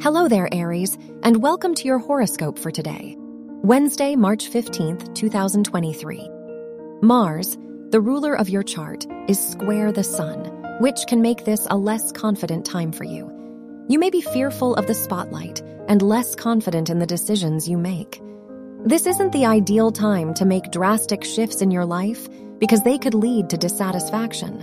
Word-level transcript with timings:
Hello 0.00 0.28
there, 0.28 0.48
Aries, 0.54 0.96
and 1.24 1.42
welcome 1.42 1.74
to 1.74 1.84
your 1.88 1.98
horoscope 1.98 2.56
for 2.56 2.70
today, 2.70 3.16
Wednesday, 3.18 4.14
March 4.14 4.48
15th, 4.48 5.12
2023. 5.16 6.30
Mars, 7.02 7.58
the 7.90 8.00
ruler 8.00 8.32
of 8.32 8.48
your 8.48 8.62
chart, 8.62 9.04
is 9.26 9.44
square 9.50 9.90
the 9.90 10.04
sun, 10.04 10.44
which 10.78 11.00
can 11.08 11.20
make 11.20 11.44
this 11.44 11.66
a 11.68 11.76
less 11.76 12.12
confident 12.12 12.64
time 12.64 12.92
for 12.92 13.02
you. 13.02 13.28
You 13.88 13.98
may 13.98 14.08
be 14.08 14.20
fearful 14.20 14.76
of 14.76 14.86
the 14.86 14.94
spotlight 14.94 15.62
and 15.88 16.00
less 16.00 16.36
confident 16.36 16.90
in 16.90 17.00
the 17.00 17.04
decisions 17.04 17.68
you 17.68 17.76
make. 17.76 18.22
This 18.84 19.04
isn't 19.04 19.32
the 19.32 19.46
ideal 19.46 19.90
time 19.90 20.32
to 20.34 20.44
make 20.44 20.70
drastic 20.70 21.24
shifts 21.24 21.60
in 21.60 21.72
your 21.72 21.84
life 21.84 22.28
because 22.60 22.84
they 22.84 22.98
could 22.98 23.14
lead 23.14 23.50
to 23.50 23.56
dissatisfaction. 23.56 24.60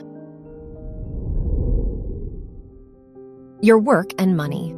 Your 3.61 3.79
work 3.79 4.11
and 4.17 4.37
money. 4.37 4.73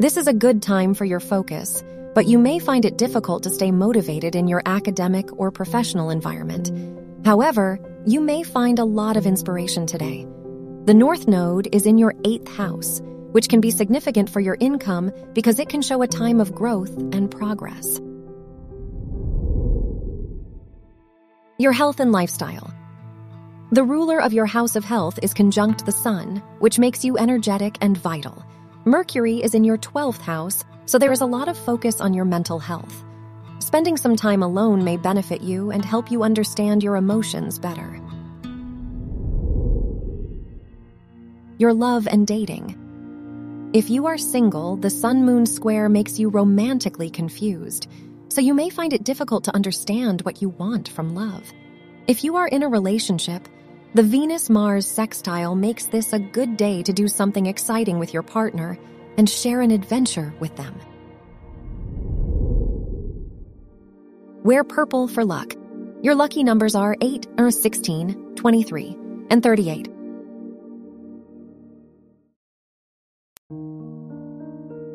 This 0.00 0.16
is 0.16 0.26
a 0.26 0.32
good 0.32 0.62
time 0.62 0.94
for 0.94 1.04
your 1.04 1.20
focus, 1.20 1.84
but 2.14 2.24
you 2.24 2.38
may 2.38 2.58
find 2.58 2.86
it 2.86 2.96
difficult 2.96 3.42
to 3.42 3.50
stay 3.50 3.70
motivated 3.70 4.34
in 4.34 4.48
your 4.48 4.62
academic 4.64 5.28
or 5.38 5.50
professional 5.50 6.08
environment. 6.08 6.72
However, 7.26 7.78
you 8.06 8.22
may 8.22 8.42
find 8.42 8.78
a 8.78 8.86
lot 8.86 9.18
of 9.18 9.26
inspiration 9.26 9.84
today. 9.84 10.26
The 10.86 10.94
North 10.94 11.28
Node 11.28 11.68
is 11.74 11.84
in 11.84 11.98
your 11.98 12.14
eighth 12.24 12.48
house, 12.48 13.02
which 13.32 13.50
can 13.50 13.60
be 13.60 13.70
significant 13.70 14.30
for 14.30 14.40
your 14.40 14.56
income 14.58 15.12
because 15.34 15.58
it 15.58 15.68
can 15.68 15.82
show 15.82 16.00
a 16.00 16.08
time 16.08 16.40
of 16.40 16.54
growth 16.54 16.96
and 16.96 17.30
progress. 17.30 18.00
Your 21.58 21.72
health 21.72 22.00
and 22.00 22.10
lifestyle. 22.10 22.72
The 23.70 23.84
ruler 23.84 24.18
of 24.18 24.32
your 24.32 24.46
house 24.46 24.76
of 24.76 24.84
health 24.84 25.18
is 25.22 25.34
conjunct 25.34 25.84
the 25.84 25.92
sun, 25.92 26.42
which 26.58 26.78
makes 26.78 27.04
you 27.04 27.18
energetic 27.18 27.76
and 27.82 27.98
vital. 27.98 28.42
Mercury 28.86 29.42
is 29.42 29.54
in 29.54 29.62
your 29.62 29.76
12th 29.76 30.22
house, 30.22 30.64
so 30.86 30.98
there 30.98 31.12
is 31.12 31.20
a 31.20 31.26
lot 31.26 31.48
of 31.48 31.58
focus 31.58 32.00
on 32.00 32.14
your 32.14 32.24
mental 32.24 32.58
health. 32.58 33.04
Spending 33.58 33.98
some 33.98 34.16
time 34.16 34.42
alone 34.42 34.82
may 34.84 34.96
benefit 34.96 35.42
you 35.42 35.70
and 35.70 35.84
help 35.84 36.10
you 36.10 36.22
understand 36.22 36.82
your 36.82 36.96
emotions 36.96 37.58
better. 37.58 38.00
Your 41.58 41.74
love 41.74 42.08
and 42.10 42.26
dating. 42.26 43.70
If 43.74 43.90
you 43.90 44.06
are 44.06 44.16
single, 44.16 44.76
the 44.76 44.88
Sun 44.88 45.26
Moon 45.26 45.44
square 45.44 45.90
makes 45.90 46.18
you 46.18 46.30
romantically 46.30 47.10
confused, 47.10 47.86
so 48.30 48.40
you 48.40 48.54
may 48.54 48.70
find 48.70 48.94
it 48.94 49.04
difficult 49.04 49.44
to 49.44 49.54
understand 49.54 50.22
what 50.22 50.40
you 50.40 50.48
want 50.48 50.88
from 50.88 51.14
love. 51.14 51.52
If 52.06 52.24
you 52.24 52.36
are 52.36 52.48
in 52.48 52.62
a 52.62 52.68
relationship, 52.68 53.46
the 53.92 54.02
Venus 54.04 54.48
Mars 54.48 54.86
sextile 54.86 55.56
makes 55.56 55.86
this 55.86 56.12
a 56.12 56.18
good 56.18 56.56
day 56.56 56.80
to 56.82 56.92
do 56.92 57.08
something 57.08 57.46
exciting 57.46 57.98
with 57.98 58.14
your 58.14 58.22
partner 58.22 58.78
and 59.16 59.28
share 59.28 59.60
an 59.60 59.72
adventure 59.72 60.32
with 60.38 60.54
them. 60.54 60.78
Wear 64.44 64.62
purple 64.62 65.08
for 65.08 65.24
luck. 65.24 65.54
Your 66.02 66.14
lucky 66.14 66.44
numbers 66.44 66.76
are 66.76 66.96
8 67.00 67.26
or 67.36 67.50
16, 67.50 68.36
23, 68.36 68.96
and 69.28 69.42
38. 69.42 69.88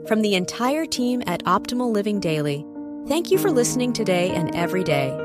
From 0.07 0.21
the 0.21 0.35
entire 0.35 0.85
team 0.85 1.21
at 1.27 1.43
Optimal 1.43 1.91
Living 1.91 2.19
Daily, 2.21 2.65
thank 3.07 3.29
you 3.29 3.37
for 3.37 3.51
listening 3.51 3.91
today 3.91 4.29
and 4.31 4.55
every 4.55 4.83
day 4.83 5.24